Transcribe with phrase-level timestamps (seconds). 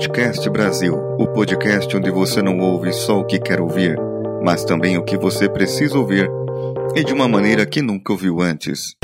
[0.00, 3.98] Outcast Brasil, o podcast onde você não ouve só o que quer ouvir,
[4.42, 6.26] mas também o que você precisa ouvir
[6.96, 8.96] e de uma maneira que nunca ouviu antes.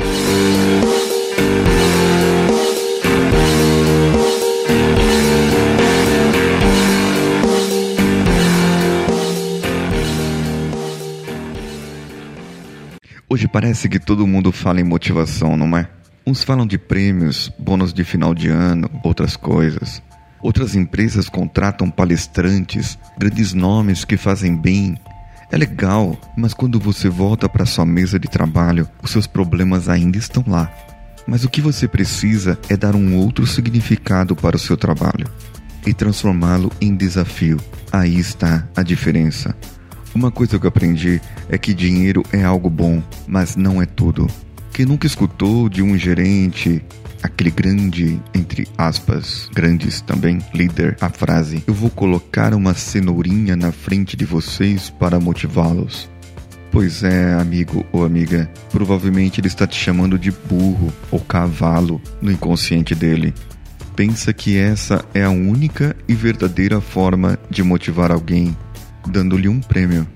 [13.29, 15.87] Hoje parece que todo mundo fala em motivação, não é?
[16.25, 20.01] Uns falam de prêmios, bônus de final de ano, outras coisas.
[20.47, 24.97] Outras empresas contratam palestrantes, grandes nomes que fazem bem.
[25.51, 30.17] É legal, mas quando você volta para sua mesa de trabalho, os seus problemas ainda
[30.17, 30.71] estão lá.
[31.27, 35.27] Mas o que você precisa é dar um outro significado para o seu trabalho
[35.85, 37.59] e transformá-lo em desafio.
[37.91, 39.53] Aí está a diferença.
[40.15, 41.19] Uma coisa que eu aprendi
[41.49, 44.27] é que dinheiro é algo bom, mas não é tudo.
[44.71, 46.81] Quem nunca escutou de um gerente,
[47.21, 53.71] aquele grande, entre aspas, grandes também, líder, a frase: Eu vou colocar uma cenourinha na
[53.71, 56.09] frente de vocês para motivá-los.
[56.71, 62.31] Pois é, amigo ou amiga, provavelmente ele está te chamando de burro ou cavalo no
[62.31, 63.33] inconsciente dele.
[63.95, 68.55] Pensa que essa é a única e verdadeira forma de motivar alguém,
[69.07, 70.07] dando-lhe um prêmio.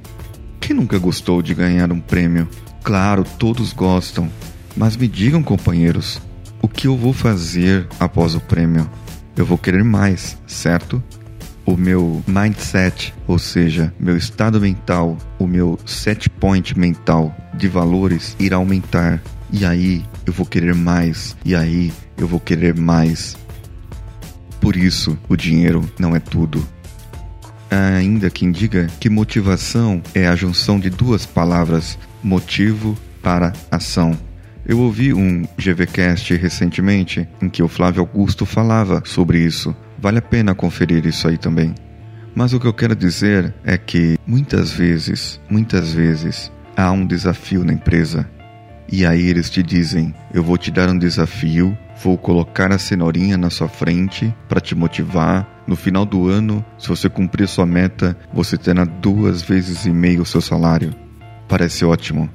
[0.60, 2.48] Quem nunca gostou de ganhar um prêmio?
[2.84, 4.30] Claro, todos gostam,
[4.76, 6.22] mas me digam, companheiros,
[6.62, 8.90] o que eu vou fazer após o prêmio?
[9.36, 11.02] Eu vou querer mais, certo?
[11.66, 18.36] O meu mindset, ou seja, meu estado mental, o meu set point mental de valores
[18.40, 19.22] irá aumentar.
[19.52, 23.38] E aí eu vou querer mais, e aí eu vou querer mais.
[24.60, 26.66] Por isso, o dinheiro não é tudo.
[27.70, 34.18] Há ainda quem diga que motivação é a junção de duas palavras, motivo para ação.
[34.66, 39.76] Eu ouvi um GVcast recentemente em que o Flávio Augusto falava sobre isso.
[39.98, 41.74] Vale a pena conferir isso aí também.
[42.36, 47.66] Mas o que eu quero dizer é que muitas vezes, muitas vezes, há um desafio
[47.66, 48.30] na empresa.
[48.90, 53.38] E aí eles te dizem: Eu vou te dar um desafio, vou colocar a cenourinha
[53.38, 55.48] na sua frente para te motivar.
[55.68, 60.22] No final do ano, se você cumprir sua meta, você terá duas vezes e meio
[60.22, 60.94] o seu salário.
[61.48, 62.30] Parece ótimo.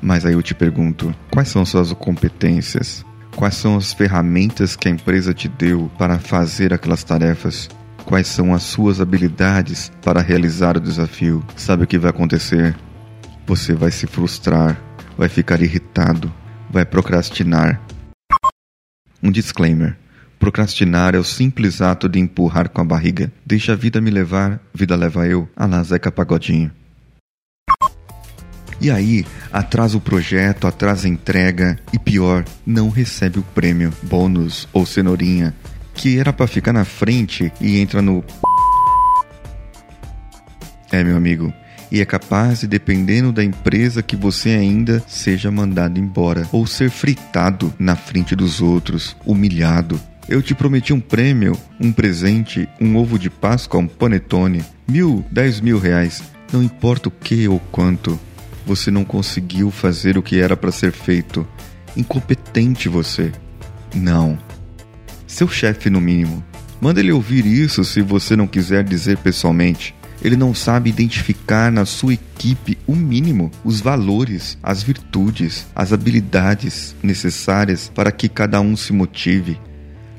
[0.00, 3.04] Mas aí eu te pergunto: quais são suas competências?
[3.36, 7.68] Quais são as ferramentas que a empresa te deu para fazer aquelas tarefas?
[8.04, 11.44] Quais são as suas habilidades para realizar o desafio?
[11.56, 12.74] Sabe o que vai acontecer?
[13.46, 14.80] Você vai se frustrar,
[15.16, 16.32] vai ficar irritado,
[16.70, 17.80] vai procrastinar.
[19.22, 19.96] Um disclaimer:
[20.38, 23.32] procrastinar é o simples ato de empurrar com a barriga.
[23.44, 25.48] Deixa a vida me levar, vida leva eu.
[25.56, 26.72] Alá, Zeca Pagodinho.
[28.80, 34.68] E aí, atrasa o projeto, atrasa a entrega e pior, não recebe o prêmio, bônus
[34.72, 35.52] ou cenourinha,
[35.94, 38.24] que era para ficar na frente e entra no.
[40.92, 41.52] É, meu amigo,
[41.90, 46.88] e é capaz de, dependendo da empresa que você ainda seja mandado embora ou ser
[46.88, 50.00] fritado na frente dos outros, humilhado.
[50.28, 55.60] Eu te prometi um prêmio, um presente, um ovo de Páscoa, um panetone, mil, dez
[55.60, 56.22] mil reais,
[56.52, 58.20] não importa o que ou quanto
[58.68, 61.48] você não conseguiu fazer o que era para ser feito.
[61.96, 63.32] Incompetente você.
[63.94, 64.38] Não.
[65.26, 66.44] Seu chefe, no mínimo.
[66.78, 69.94] Manda ele ouvir isso se você não quiser dizer pessoalmente.
[70.22, 76.94] Ele não sabe identificar na sua equipe o mínimo, os valores, as virtudes, as habilidades
[77.02, 79.58] necessárias para que cada um se motive.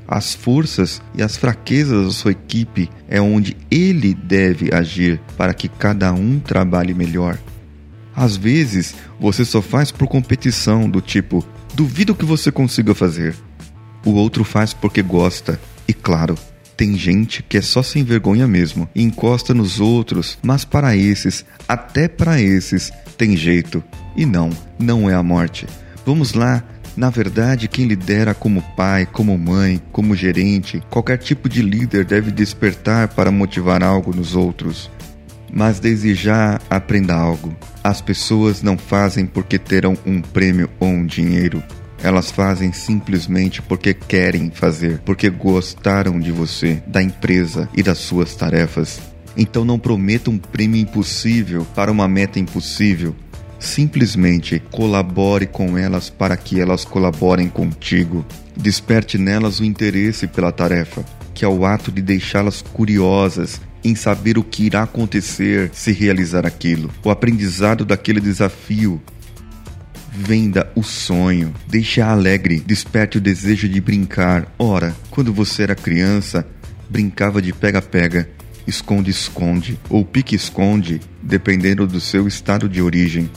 [0.08, 5.68] As forças e as fraquezas da sua equipe é onde ele deve agir para que
[5.68, 7.38] cada um trabalhe melhor.
[8.14, 11.44] Às vezes, você só faz por competição, do tipo,
[11.74, 13.34] duvido que você consiga fazer.
[14.04, 15.60] O outro faz porque gosta.
[15.86, 16.36] E claro,
[16.76, 22.08] tem gente que é só sem vergonha mesmo encosta nos outros, mas para esses, até
[22.08, 23.84] para esses, tem jeito.
[24.16, 25.66] E não, não é a morte.
[26.06, 26.64] Vamos lá,
[26.96, 32.30] na verdade, quem lidera como pai, como mãe, como gerente, qualquer tipo de líder deve
[32.30, 34.90] despertar para motivar algo nos outros.
[35.52, 37.54] Mas desde já aprenda algo.
[37.82, 41.62] As pessoas não fazem porque terão um prêmio ou um dinheiro.
[42.02, 48.34] Elas fazem simplesmente porque querem fazer, porque gostaram de você, da empresa e das suas
[48.34, 49.00] tarefas.
[49.36, 53.14] Então não prometa um prêmio impossível para uma meta impossível.
[53.58, 58.24] Simplesmente colabore com elas para que elas colaborem contigo.
[58.56, 61.04] Desperte nelas o interesse pela tarefa,
[61.34, 66.46] que é o ato de deixá-las curiosas em saber o que irá acontecer se realizar
[66.46, 66.90] aquilo.
[67.04, 69.00] O aprendizado daquele desafio.
[70.12, 74.52] Venda o sonho, deixe-a alegre, desperte o desejo de brincar.
[74.58, 76.46] Ora, quando você era criança,
[76.88, 78.28] brincava de pega-pega,
[78.66, 83.30] esconde-esconde ou pique-esconde, dependendo do seu estado de origem.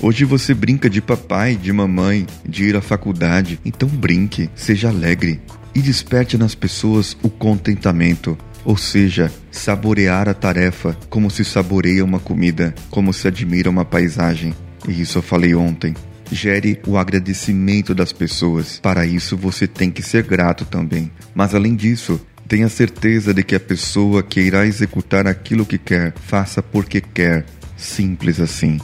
[0.00, 5.40] Hoje você brinca de papai, de mamãe, de ir à faculdade, então brinque, seja alegre
[5.74, 12.20] e desperte nas pessoas o contentamento, ou seja, saborear a tarefa como se saboreia uma
[12.20, 14.54] comida, como se admira uma paisagem.
[14.88, 15.94] E isso eu falei ontem.
[16.30, 18.80] Gere o agradecimento das pessoas.
[18.80, 21.10] Para isso você tem que ser grato também.
[21.34, 26.14] Mas além disso, tenha certeza de que a pessoa que irá executar aquilo que quer,
[26.26, 27.44] faça porque quer.
[27.76, 28.78] Simples assim.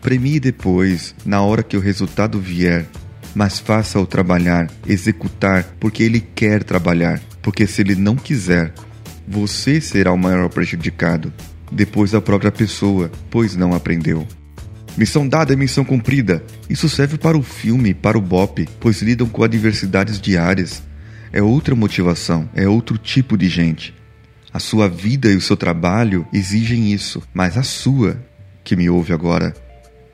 [0.00, 2.86] Premie depois, na hora que o resultado vier,
[3.34, 7.20] mas faça-o trabalhar, executar, porque ele quer trabalhar.
[7.42, 8.72] Porque se ele não quiser,
[9.28, 11.32] você será o maior prejudicado,
[11.70, 14.26] depois a própria pessoa, pois não aprendeu.
[14.96, 16.42] Missão dada é missão cumprida.
[16.68, 20.82] Isso serve para o filme, para o BOP, pois lidam com adversidades diárias.
[21.32, 23.94] É outra motivação, é outro tipo de gente.
[24.52, 28.20] A sua vida e o seu trabalho exigem isso, mas a sua,
[28.64, 29.54] que me ouve agora,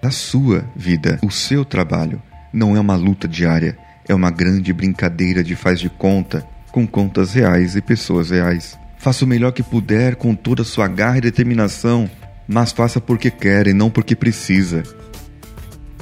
[0.03, 2.21] a sua vida, o seu trabalho,
[2.53, 7.33] não é uma luta diária, é uma grande brincadeira de faz de conta, com contas
[7.33, 8.77] reais e pessoas reais.
[9.05, 12.11] Faça o melhor que puder com toda a sua garra e determinação,
[12.49, 14.83] mas faça porque quer e não porque precisa.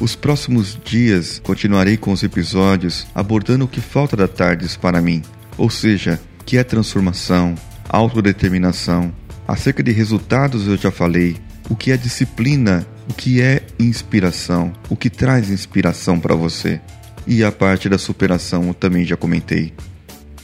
[0.00, 5.20] Os próximos dias continuarei com os episódios abordando o que falta da tardes para mim,
[5.58, 7.56] ou seja, que é transformação,
[7.88, 9.12] autodeterminação.
[9.48, 11.36] Acerca de resultados eu já falei,
[11.68, 16.80] o que é disciplina, o que é inspiração, o que traz inspiração para você.
[17.26, 19.72] E a parte da superação eu também já comentei.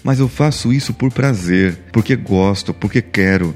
[0.09, 3.55] Mas eu faço isso por prazer, porque gosto, porque quero,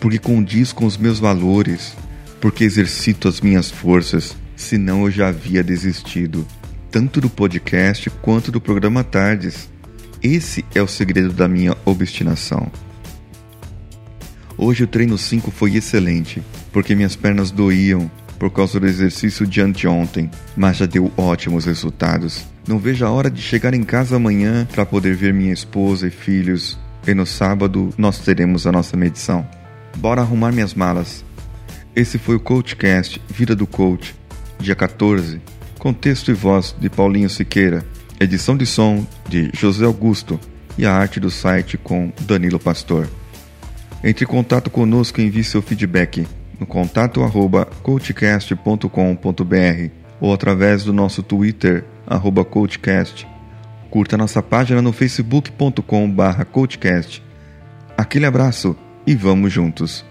[0.00, 1.94] porque condiz com os meus valores,
[2.40, 6.46] porque exercito as minhas forças, senão eu já havia desistido,
[6.90, 9.68] tanto do podcast quanto do programa Tardes.
[10.22, 12.72] Esse é o segredo da minha obstinação.
[14.56, 16.42] Hoje o treino 5 foi excelente,
[16.72, 22.46] porque minhas pernas doíam por causa do exercício de anteontem, mas já deu ótimos resultados.
[22.66, 26.10] Não vejo a hora de chegar em casa amanhã para poder ver minha esposa e
[26.10, 29.46] filhos, e no sábado nós teremos a nossa medição.
[29.98, 31.22] Bora arrumar minhas malas.
[31.94, 34.16] Esse foi o Coachcast Vida do Coach,
[34.58, 35.38] dia 14,
[35.78, 37.84] com texto e voz de Paulinho Siqueira,
[38.18, 40.40] edição de som de José Augusto
[40.78, 43.06] e a arte do site com Danilo Pastor.
[44.02, 46.26] Entre em contato conosco e envie seu feedback
[46.60, 49.90] no contato arroba coachcast.com.br
[50.20, 53.26] ou através do nosso Twitter, arroba coachcast.
[53.88, 57.22] Curta nossa página no facebook.com barra coachcast.
[57.96, 58.76] Aquele abraço
[59.06, 60.09] e vamos juntos!